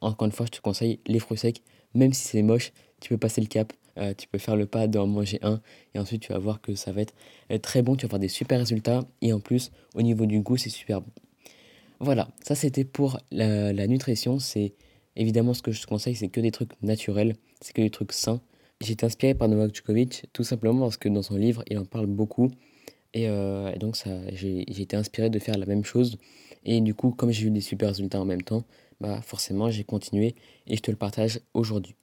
encore 0.00 0.26
une 0.26 0.32
fois, 0.32 0.46
je 0.46 0.50
te 0.50 0.60
conseille 0.60 1.00
les 1.06 1.18
fruits 1.18 1.38
secs, 1.38 1.62
même 1.94 2.12
si 2.12 2.28
c'est 2.28 2.42
moche, 2.42 2.72
tu 3.00 3.10
peux 3.10 3.18
passer 3.18 3.40
le 3.40 3.46
cap, 3.46 3.72
euh, 3.98 4.14
tu 4.14 4.28
peux 4.28 4.38
faire 4.38 4.56
le 4.56 4.66
pas 4.66 4.86
d'en 4.86 5.06
manger 5.06 5.38
un, 5.42 5.60
et 5.94 5.98
ensuite 5.98 6.22
tu 6.22 6.32
vas 6.32 6.38
voir 6.38 6.60
que 6.60 6.74
ça 6.74 6.92
va 6.92 7.02
être 7.02 7.14
euh, 7.50 7.58
très 7.58 7.82
bon, 7.82 7.96
tu 7.96 8.02
vas 8.02 8.08
avoir 8.08 8.20
des 8.20 8.28
super 8.28 8.58
résultats, 8.58 9.04
et 9.20 9.32
en 9.32 9.40
plus, 9.40 9.70
au 9.94 10.02
niveau 10.02 10.26
du 10.26 10.40
goût, 10.40 10.56
c'est 10.56 10.70
super 10.70 11.00
bon. 11.00 11.10
Voilà, 11.98 12.28
ça 12.42 12.54
c'était 12.54 12.84
pour 12.84 13.18
la, 13.30 13.86
nutrition, 13.86 14.38
c'est 14.38 14.74
évidemment 15.16 15.52
ce 15.52 15.62
que 15.62 15.72
je 15.72 15.82
te 15.82 15.86
conseille, 15.86 16.14
c'est 16.14 16.28
que 16.28 16.40
des 16.40 16.50
trucs 16.50 16.70
naturels, 16.82 17.34
c'est 17.60 17.74
que 17.74 17.82
des 17.82 17.90
trucs 17.90 18.12
sains. 18.12 18.40
J'ai 18.80 18.92
été 18.92 19.04
inspiré 19.04 19.34
par 19.34 19.48
Novak 19.48 19.74
Djokovic, 19.74 20.24
tout 20.32 20.44
simplement 20.44 20.80
parce 20.80 20.96
que 20.96 21.10
dans 21.10 21.22
son 21.22 21.36
livre, 21.36 21.62
il 21.68 21.78
en 21.78 21.84
parle 21.84 22.06
beaucoup, 22.06 22.50
et, 23.14 23.28
euh, 23.28 23.72
et 23.72 23.78
donc 23.78 23.96
j'ai 24.32 24.62
été 24.82 24.96
inspiré 24.96 25.30
de 25.30 25.38
faire 25.38 25.56
la 25.58 25.66
même 25.66 25.84
chose, 25.84 26.18
et 26.64 26.80
du 26.80 26.94
coup, 26.94 27.10
comme 27.10 27.30
j'ai 27.30 27.46
eu 27.46 27.50
des 27.50 27.60
super 27.60 27.88
résultats 27.88 28.20
en 28.20 28.24
même 28.24 28.42
temps, 28.42 28.64
bah 29.00 29.20
forcément 29.22 29.70
j'ai 29.70 29.84
continué 29.84 30.34
et 30.66 30.76
je 30.76 30.82
te 30.82 30.90
le 30.90 30.96
partage 30.96 31.40
aujourd'hui. 31.54 31.94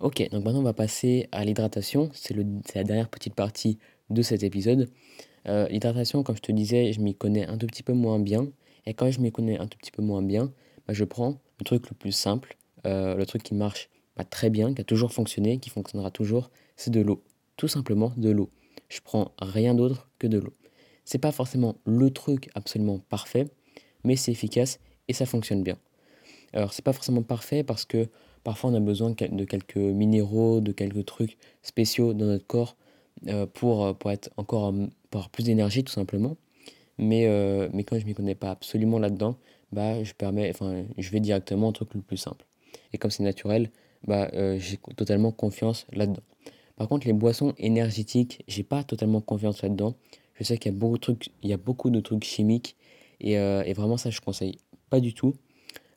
Ok, 0.00 0.18
donc 0.30 0.44
maintenant 0.44 0.60
on 0.60 0.64
va 0.64 0.72
passer 0.72 1.28
à 1.32 1.44
l'hydratation. 1.44 2.10
C'est 2.14 2.34
la 2.74 2.84
dernière 2.84 3.08
petite 3.08 3.34
partie 3.34 3.78
de 4.10 4.22
cet 4.22 4.42
épisode. 4.42 4.88
Euh, 5.48 5.68
l'hydratation, 5.68 6.22
comme 6.22 6.36
je 6.36 6.42
te 6.42 6.52
disais, 6.52 6.92
je 6.92 7.00
m'y 7.00 7.14
connais 7.14 7.46
un 7.46 7.56
tout 7.56 7.66
petit 7.66 7.82
peu 7.82 7.92
moins 7.92 8.18
bien. 8.18 8.48
Et 8.86 8.94
quand 8.94 9.10
je 9.10 9.20
m'y 9.20 9.30
connais 9.30 9.58
un 9.58 9.66
tout 9.66 9.78
petit 9.78 9.92
peu 9.92 10.02
moins 10.02 10.22
bien, 10.22 10.52
bah, 10.86 10.94
je 10.94 11.04
prends 11.04 11.40
le 11.58 11.64
truc 11.64 11.88
le 11.88 11.94
plus 11.94 12.12
simple, 12.12 12.56
euh, 12.86 13.14
le 13.14 13.26
truc 13.26 13.42
qui 13.42 13.54
marche 13.54 13.90
pas 14.14 14.24
très 14.24 14.50
bien, 14.50 14.74
qui 14.74 14.80
a 14.80 14.84
toujours 14.84 15.12
fonctionné, 15.12 15.58
qui 15.58 15.70
fonctionnera 15.70 16.10
toujours, 16.10 16.50
c'est 16.76 16.90
de 16.90 17.00
l'eau. 17.00 17.22
Tout 17.56 17.68
simplement 17.68 18.12
de 18.16 18.30
l'eau. 18.30 18.50
Je 18.92 19.00
prends 19.00 19.32
rien 19.40 19.74
d'autre 19.74 20.10
que 20.18 20.26
de 20.26 20.38
l'eau. 20.38 20.52
C'est 21.06 21.16
pas 21.16 21.32
forcément 21.32 21.76
le 21.86 22.10
truc 22.10 22.50
absolument 22.54 22.98
parfait, 22.98 23.46
mais 24.04 24.16
c'est 24.16 24.32
efficace 24.32 24.80
et 25.08 25.14
ça 25.14 25.24
fonctionne 25.24 25.62
bien. 25.62 25.78
Alors, 26.52 26.74
c'est 26.74 26.84
pas 26.84 26.92
forcément 26.92 27.22
parfait 27.22 27.62
parce 27.64 27.86
que 27.86 28.08
parfois 28.44 28.68
on 28.68 28.74
a 28.74 28.80
besoin 28.80 29.08
de 29.08 29.44
quelques 29.44 29.76
minéraux, 29.78 30.60
de 30.60 30.72
quelques 30.72 31.06
trucs 31.06 31.38
spéciaux 31.62 32.12
dans 32.12 32.26
notre 32.26 32.46
corps 32.46 32.76
euh, 33.28 33.46
pour, 33.46 33.86
euh, 33.86 33.92
pour 33.94 34.10
être 34.10 34.30
encore 34.36 34.68
euh, 34.68 34.86
pour 35.08 35.20
avoir 35.20 35.30
plus 35.30 35.44
d'énergie 35.44 35.84
tout 35.84 35.92
simplement. 35.92 36.36
Mais, 36.98 37.26
mais 37.72 37.84
quand 37.84 37.98
je 37.98 38.04
m'y 38.04 38.14
connais 38.14 38.34
pas 38.34 38.50
absolument 38.50 38.98
là-dedans, 38.98 39.36
bah, 39.72 40.04
je, 40.04 40.12
permets, 40.12 40.50
enfin, 40.50 40.84
je 40.98 41.10
vais 41.10 41.20
directement 41.20 41.68
au 41.68 41.72
truc 41.72 41.94
le 41.94 42.02
plus 42.02 42.18
simple. 42.18 42.44
Et 42.92 42.98
comme 42.98 43.10
c'est 43.10 43.22
naturel, 43.22 43.70
bah, 44.06 44.30
j'ai 44.58 44.78
totalement 44.96 45.32
confiance 45.32 45.86
là-dedans. 45.92 46.22
Par 46.82 46.88
contre, 46.88 47.06
les 47.06 47.12
boissons 47.12 47.54
énergétiques, 47.58 48.42
j'ai 48.48 48.64
pas 48.64 48.82
totalement 48.82 49.20
confiance 49.20 49.62
là-dedans. 49.62 49.94
Je 50.34 50.42
sais 50.42 50.58
qu'il 50.58 50.72
y 50.72 50.74
a 50.74 51.56
beaucoup 51.56 51.90
de 51.90 52.00
trucs, 52.00 52.24
chimiques 52.24 52.74
et, 53.20 53.34
et 53.34 53.72
vraiment 53.72 53.96
ça 53.96 54.10
je 54.10 54.20
conseille 54.20 54.58
pas 54.90 54.98
du 54.98 55.14
tout. 55.14 55.36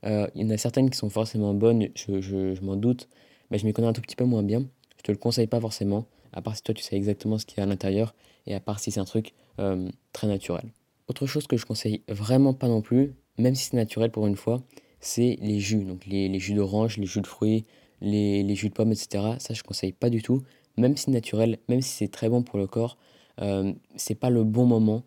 Euh, 0.06 0.28
il 0.36 0.44
y 0.44 0.46
en 0.46 0.52
a 0.52 0.58
certaines 0.58 0.92
qui 0.92 0.98
sont 1.00 1.10
forcément 1.10 1.56
bonnes, 1.56 1.90
je, 1.96 2.62
m'en 2.62 2.76
doute, 2.76 3.10
mais 3.50 3.58
je 3.58 3.66
m'y 3.66 3.74
connais 3.74 3.88
un 3.88 3.94
tout 3.94 4.02
petit 4.02 4.16
peu 4.16 4.26
moins 4.26 4.44
bien. 4.44 4.64
Je 4.98 5.02
te 5.02 5.12
le 5.12 5.18
conseille 5.18 5.48
pas 5.48 5.60
forcément, 5.60 6.06
à 6.34 6.44
part 6.44 6.56
si 6.56 6.62
toi 6.62 6.76
tu 6.76 6.84
sais 6.84 6.96
exactement 6.96 7.40
ce 7.40 7.48
qu'il 7.48 7.58
y 7.58 7.62
a 7.62 7.64
à 7.64 7.66
l'intérieur, 7.66 8.14
et 8.46 8.54
à 8.54 8.60
part 8.60 8.80
si 8.80 8.92
c'est 8.92 9.00
un 9.00 9.06
truc 9.06 9.34
euh, 9.58 9.90
très 10.14 10.28
naturel. 10.28 10.72
Autre 11.08 11.26
chose 11.26 11.48
que 11.48 11.58
je 11.58 11.66
conseille 11.66 12.04
vraiment 12.08 12.54
pas 12.54 12.68
non 12.68 12.84
plus, 12.84 13.16
même 13.40 13.56
si 13.56 13.70
c'est 13.70 13.78
naturel 13.78 14.12
pour 14.12 14.28
une 14.28 14.36
fois, 14.36 14.62
c'est 15.00 15.38
les 15.42 15.60
jus. 15.60 15.84
Donc 15.84 16.06
les, 16.06 16.40
jus 16.40 16.54
d'orange, 16.54 16.98
les 16.98 17.08
jus 17.08 17.22
de 17.22 17.28
fruits, 17.28 17.66
les, 18.02 18.56
jus 18.56 18.70
de 18.70 18.74
pommes, 18.74 18.92
etc. 18.92 19.36
Ça, 19.40 19.56
je 19.56 19.64
conseille 19.64 19.94
pas 19.94 20.12
du 20.12 20.22
tout. 20.22 20.44
Même 20.78 20.98
si 20.98 21.10
naturel, 21.12 21.60
même 21.70 21.82
si 21.82 21.90
c'est 21.90 22.08
très 22.08 22.30
bon 22.30 22.44
pour 22.44 22.60
le 22.60 22.68
corps, 22.68 22.98
euh, 23.42 23.74
c'est 23.96 24.16
pas 24.16 24.30
le 24.30 24.44
bon 24.44 24.66
moment 24.66 25.04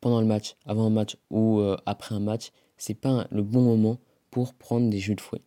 pendant 0.00 0.20
le 0.20 0.26
match, 0.26 0.56
avant 0.66 0.86
un 0.86 0.90
match 0.90 1.16
ou 1.30 1.60
euh, 1.60 1.76
après 1.86 2.14
un 2.14 2.20
match. 2.20 2.50
C'est 2.76 2.94
pas 2.94 3.26
le 3.30 3.42
bon 3.42 3.62
moment 3.62 3.98
pour 4.30 4.54
prendre 4.54 4.90
des 4.90 4.98
jus 4.98 5.14
de 5.14 5.20
fruits. 5.20 5.42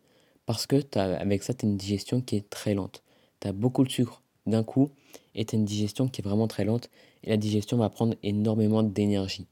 Parce 0.46 0.66
que 0.66 0.76
avec 0.96 1.42
ça, 1.42 1.52
tu 1.54 1.66
as 1.66 1.68
une 1.68 1.76
digestion 1.76 2.20
qui 2.20 2.36
est 2.36 2.48
très 2.48 2.74
lente. 2.74 3.02
Tu 3.40 3.48
as 3.48 3.52
beaucoup 3.52 3.84
de 3.84 3.90
sucre 3.90 4.22
d'un 4.46 4.62
coup 4.62 4.90
et 5.34 5.44
tu 5.44 5.56
as 5.56 5.58
une 5.58 5.64
digestion 5.64 6.08
qui 6.08 6.20
est 6.20 6.24
vraiment 6.24 6.46
très 6.46 6.64
lente. 6.64 6.88
Et 7.24 7.30
la 7.30 7.36
digestion 7.36 7.76
va 7.76 7.90
prendre 7.90 8.14
énormément 8.22 8.82
d'énergie. 8.82 9.46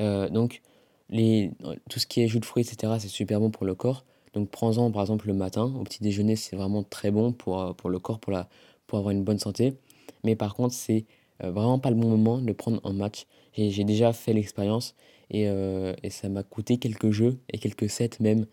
Euh, 0.00 0.28
donc, 0.28 0.60
les, 1.08 1.50
tout 1.88 1.98
ce 1.98 2.06
qui 2.06 2.20
est 2.22 2.28
jus 2.28 2.40
de 2.40 2.44
fruits, 2.44 2.62
etc., 2.62 2.92
c'est 2.98 3.08
super 3.08 3.40
bon 3.40 3.50
pour 3.50 3.66
le 3.66 3.74
corps. 3.74 4.04
Donc, 4.34 4.50
prends-en 4.50 4.90
par 4.90 5.02
exemple 5.02 5.26
le 5.26 5.34
matin. 5.34 5.72
Au 5.78 5.82
petit 5.84 6.02
déjeuner, 6.02 6.36
c'est 6.36 6.56
vraiment 6.56 6.82
très 6.82 7.10
bon 7.10 7.32
pour, 7.32 7.60
euh, 7.60 7.72
pour 7.72 7.88
le 7.88 7.98
corps, 7.98 8.18
pour, 8.20 8.32
la, 8.32 8.48
pour 8.86 8.98
avoir 8.98 9.12
une 9.12 9.24
bonne 9.24 9.38
santé. 9.38 9.74
Mais 10.22 10.36
par 10.36 10.54
contre, 10.54 10.74
c'est 10.74 11.04
euh, 11.42 11.50
vraiment 11.50 11.78
pas 11.78 11.90
le 11.90 11.96
bon 11.96 12.08
moment 12.08 12.38
de 12.38 12.52
prendre 12.52 12.80
en 12.84 12.92
match. 12.92 13.26
J'ai 13.56 13.84
déjà 13.84 14.12
fait 14.12 14.32
l'expérience 14.32 14.94
et, 15.30 15.44
et, 15.44 16.10
ça 16.10 16.28
m'a 16.28 16.42
coûté 16.42 16.78
quelques 16.78 17.10
jeux 17.10 17.38
et 17.52 17.58
quelques 17.58 17.88
sets 17.88 18.10
même 18.18 18.46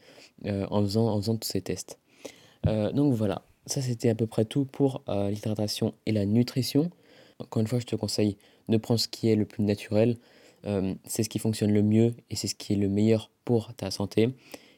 en, 0.46 0.82
faisant, 0.84 1.08
en 1.08 1.20
faisant 1.20 1.36
tous 1.36 1.48
ces 1.48 1.62
tests. 1.62 1.98
donc 2.64 3.14
voilà, 3.14 3.42
ça 3.66 3.82
c'était 3.82 4.10
à 4.10 4.16
peu 4.16 4.28
près 4.28 4.46
tout 4.46 4.66
pour 4.66 5.04
l'hydratation 5.08 5.96
et 6.06 6.12
la 6.12 6.28
nutrition. 6.28 6.92
Encore 7.40 7.62
une 7.62 7.68
fois, 7.68 7.80
je 7.80 7.88
te 7.88 7.96
conseille 7.96 8.38
de 8.70 8.78
prendre 8.78 9.00
ce 9.00 9.08
qui 9.08 9.30
est 9.30 9.36
le 9.36 9.46
plus 9.46 9.64
naturel. 9.64 10.18
Euh, 10.66 10.94
c'est 11.06 11.24
ce 11.24 11.30
qui 11.30 11.40
fonctionne 11.40 11.72
le 11.72 11.82
mieux 11.82 12.14
et 12.30 12.36
c'est 12.36 12.48
ce 12.48 12.56
qui 12.56 12.74
est 12.74 12.78
le 12.78 12.90
meilleur 12.90 13.32
pour 13.46 13.74
ta 13.74 13.92
santé. 13.92 14.30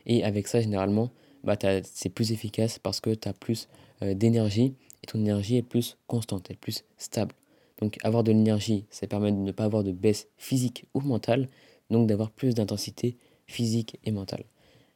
Et 0.06 0.24
avec 0.24 0.48
ça, 0.48 0.62
généralement, 0.62 1.12
bah, 1.44 1.58
c'est 1.84 2.10
plus 2.10 2.32
efficace 2.32 2.80
parce 2.80 3.00
que 3.00 3.14
tu 3.14 3.28
as 3.28 3.34
plus 3.34 3.68
euh, 4.02 4.14
d'énergie 4.14 4.76
et 5.04 5.06
ton 5.06 5.20
énergie 5.20 5.58
est 5.58 5.64
plus 5.64 5.98
constante, 6.08 6.48
elle 6.50 6.56
est 6.56 6.60
plus 6.60 6.84
stable. 6.98 7.36
Donc 7.80 7.98
avoir 8.04 8.24
de 8.24 8.32
l'énergie, 8.32 8.86
ça 8.90 9.08
permet 9.08 9.32
de 9.32 9.38
ne 9.38 9.52
pas 9.52 9.66
avoir 9.66 9.84
de 9.84 9.92
baisse 9.92 10.28
physique 10.38 10.86
ou 10.94 11.02
mentale, 11.02 11.50
donc 11.90 12.08
d'avoir 12.08 12.32
plus 12.32 12.56
d'intensité 12.56 13.18
physique 13.46 14.00
et 14.06 14.12
mentale. 14.12 14.46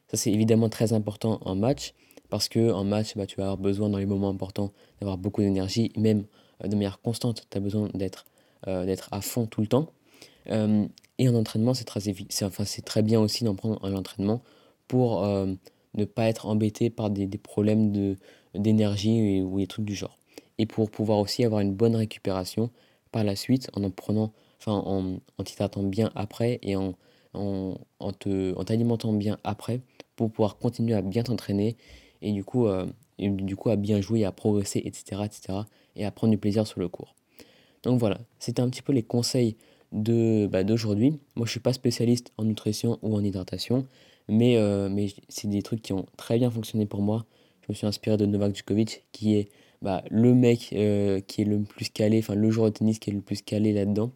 Ça 0.08 0.16
c'est 0.16 0.32
évidemment 0.32 0.68
très 0.68 0.92
important 0.92 1.38
en 1.44 1.54
match, 1.54 1.94
parce 2.30 2.48
que 2.48 2.72
en 2.72 2.84
match, 2.84 3.16
bah, 3.16 3.26
tu 3.26 3.36
vas 3.36 3.44
avoir 3.44 3.58
besoin 3.58 3.88
dans 3.88 3.98
les 3.98 4.06
moments 4.06 4.30
importants 4.30 4.72
d'avoir 5.00 5.18
beaucoup 5.18 5.42
d'énergie, 5.42 5.92
même 5.96 6.24
euh, 6.64 6.68
de 6.68 6.74
manière 6.74 7.00
constante, 7.00 7.46
tu 7.50 7.56
as 7.58 7.60
besoin 7.60 7.88
d'être 7.94 8.26
d'être 8.66 9.08
à 9.12 9.20
fond 9.20 9.46
tout 9.46 9.60
le 9.60 9.68
temps. 9.68 9.92
Euh, 10.50 10.86
et 11.18 11.28
en 11.28 11.34
entraînement, 11.34 11.74
c'est 11.74 11.84
très, 11.84 13.02
bien 13.02 13.20
aussi 13.20 13.44
d'en 13.44 13.54
prendre 13.54 13.78
en 13.82 13.92
entraînement 13.94 14.42
pour 14.86 15.24
euh, 15.24 15.52
ne 15.94 16.04
pas 16.04 16.28
être 16.28 16.46
embêté 16.46 16.90
par 16.90 17.10
des 17.10 17.26
problèmes 17.38 17.92
de, 17.92 18.16
d'énergie 18.54 19.42
ou 19.42 19.58
des 19.58 19.66
trucs 19.66 19.84
du 19.84 19.94
genre. 19.94 20.18
Et 20.58 20.66
pour 20.66 20.90
pouvoir 20.90 21.18
aussi 21.18 21.44
avoir 21.44 21.60
une 21.60 21.72
bonne 21.72 21.96
récupération 21.96 22.70
par 23.12 23.24
la 23.24 23.36
suite 23.36 23.70
en 23.74 23.84
en 23.84 23.90
prenant, 23.90 24.32
enfin 24.58 24.72
en, 24.72 25.18
en 25.38 25.44
t'hydratant 25.44 25.82
bien 25.82 26.10
après 26.14 26.58
et 26.62 26.76
en, 26.76 26.94
en, 27.34 27.78
en, 28.00 28.12
te, 28.12 28.54
en 28.56 28.64
t'alimentant 28.64 29.12
bien 29.12 29.38
après 29.44 29.80
pour 30.16 30.30
pouvoir 30.30 30.58
continuer 30.58 30.94
à 30.94 31.02
bien 31.02 31.22
t'entraîner 31.22 31.76
et 32.22 32.32
du 32.32 32.44
coup, 32.44 32.66
euh, 32.66 32.86
du 33.18 33.56
coup 33.56 33.70
à 33.70 33.76
bien 33.76 34.00
jouer, 34.00 34.24
à 34.24 34.32
progresser, 34.32 34.82
etc., 34.84 35.22
etc. 35.24 35.60
et 35.96 36.04
à 36.04 36.10
prendre 36.10 36.32
du 36.32 36.38
plaisir 36.38 36.66
sur 36.66 36.80
le 36.80 36.88
cours. 36.88 37.14
Donc 37.82 38.00
voilà, 38.00 38.18
c'était 38.38 38.60
un 38.60 38.68
petit 38.68 38.82
peu 38.82 38.92
les 38.92 39.02
conseils 39.02 39.56
de 39.92 40.48
bah, 40.50 40.64
d'aujourd'hui. 40.64 41.18
Moi, 41.36 41.46
je 41.46 41.52
suis 41.52 41.60
pas 41.60 41.72
spécialiste 41.72 42.32
en 42.36 42.44
nutrition 42.44 42.98
ou 43.02 43.14
en 43.14 43.22
hydratation, 43.22 43.86
mais, 44.28 44.56
euh, 44.56 44.88
mais 44.90 45.08
c'est 45.28 45.48
des 45.48 45.62
trucs 45.62 45.82
qui 45.82 45.92
ont 45.92 46.06
très 46.16 46.38
bien 46.38 46.50
fonctionné 46.50 46.86
pour 46.86 47.02
moi. 47.02 47.24
Je 47.68 47.72
me 47.72 47.74
suis 47.74 47.86
inspiré 47.86 48.16
de 48.16 48.26
Novak 48.26 48.56
Djokovic, 48.56 49.04
qui 49.12 49.36
est 49.36 49.50
bah, 49.82 50.02
le 50.10 50.34
mec 50.34 50.70
euh, 50.72 51.20
qui 51.20 51.42
est 51.42 51.44
le 51.44 51.62
plus 51.62 51.90
calé, 51.90 52.18
enfin 52.18 52.34
le 52.34 52.50
joueur 52.50 52.70
de 52.70 52.78
tennis 52.78 52.98
qui 52.98 53.10
est 53.10 53.12
le 53.12 53.20
plus 53.20 53.42
calé 53.42 53.72
là-dedans, 53.72 54.10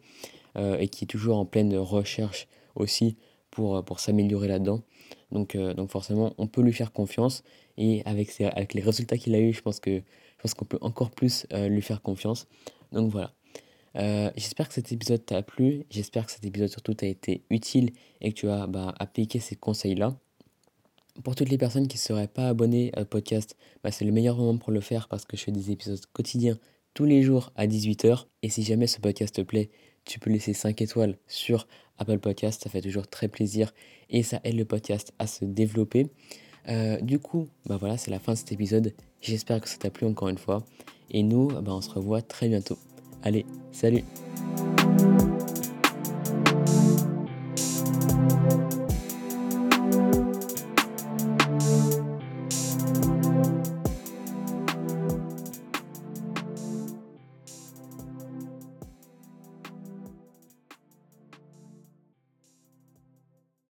euh, 0.57 0.77
et 0.77 0.87
qui 0.87 1.05
est 1.05 1.07
toujours 1.07 1.37
en 1.37 1.45
pleine 1.45 1.75
recherche 1.77 2.47
aussi 2.75 3.15
pour, 3.51 3.83
pour 3.85 3.99
s'améliorer 3.99 4.47
là-dedans. 4.47 4.81
Donc, 5.31 5.57
donc 5.57 5.89
forcément, 5.89 6.33
on 6.37 6.47
peut 6.47 6.61
lui 6.61 6.73
faire 6.73 6.91
confiance, 6.91 7.43
et 7.77 8.01
avec, 8.05 8.39
avec 8.41 8.73
les 8.73 8.81
résultats 8.81 9.17
qu'il 9.17 9.33
a 9.35 9.39
eu, 9.39 9.53
je 9.53 9.61
pense 9.61 9.79
qu'on 9.79 10.65
peut 10.65 10.79
encore 10.81 11.11
plus 11.11 11.47
lui 11.51 11.81
faire 11.81 12.01
confiance. 12.01 12.47
Donc 12.91 13.11
voilà. 13.11 13.33
Euh, 13.95 14.31
j'espère 14.35 14.67
que 14.67 14.73
cet 14.73 14.91
épisode 14.91 15.25
t'a 15.25 15.43
plu, 15.43 15.85
j'espère 15.89 16.25
que 16.25 16.31
cet 16.31 16.43
épisode 16.45 16.69
surtout 16.69 16.93
t'a 16.93 17.05
été 17.05 17.43
utile 17.49 17.91
et 18.21 18.33
que 18.33 18.39
tu 18.39 18.49
as 18.49 18.67
bah, 18.67 18.93
appliqué 18.99 19.39
ces 19.39 19.55
conseils-là. 19.55 20.17
Pour 21.21 21.35
toutes 21.35 21.49
les 21.49 21.57
personnes 21.57 21.87
qui 21.87 21.97
ne 21.97 22.01
seraient 22.01 22.27
pas 22.27 22.47
abonnées 22.47 22.91
au 22.97 23.05
podcast, 23.05 23.55
bah, 23.83 23.91
c'est 23.91 24.05
le 24.05 24.11
meilleur 24.11 24.37
moment 24.37 24.57
pour 24.57 24.71
le 24.71 24.81
faire 24.81 25.07
parce 25.07 25.25
que 25.25 25.37
je 25.37 25.43
fais 25.43 25.51
des 25.51 25.69
épisodes 25.69 26.03
quotidiens 26.11 26.57
tous 26.93 27.05
les 27.05 27.21
jours 27.21 27.51
à 27.55 27.67
18h. 27.67 28.25
Et 28.41 28.49
si 28.49 28.63
jamais 28.63 28.87
ce 28.87 28.99
podcast 28.99 29.35
te 29.35 29.41
plaît, 29.41 29.69
tu 30.05 30.19
peux 30.19 30.31
laisser 30.31 30.53
5 30.53 30.81
étoiles 30.81 31.17
sur 31.27 31.67
Apple 31.97 32.19
Podcast, 32.19 32.63
ça 32.63 32.69
fait 32.69 32.81
toujours 32.81 33.07
très 33.07 33.27
plaisir 33.27 33.73
et 34.09 34.23
ça 34.23 34.39
aide 34.43 34.55
le 34.55 34.65
podcast 34.65 35.13
à 35.19 35.27
se 35.27 35.45
développer. 35.45 36.07
Euh, 36.67 36.99
du 37.01 37.19
coup, 37.19 37.47
bah 37.65 37.77
voilà, 37.77 37.97
c'est 37.97 38.11
la 38.11 38.19
fin 38.19 38.33
de 38.33 38.37
cet 38.37 38.51
épisode. 38.51 38.93
J'espère 39.21 39.61
que 39.61 39.69
ça 39.69 39.77
t'a 39.77 39.89
plu 39.89 40.07
encore 40.07 40.29
une 40.29 40.37
fois. 40.37 40.65
Et 41.11 41.23
nous, 41.23 41.47
bah, 41.47 41.73
on 41.73 41.81
se 41.81 41.89
revoit 41.89 42.21
très 42.21 42.47
bientôt. 42.47 42.77
Allez, 43.21 43.45
salut 43.71 44.03